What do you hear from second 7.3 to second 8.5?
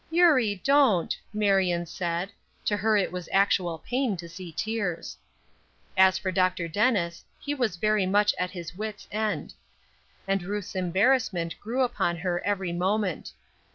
he was very much at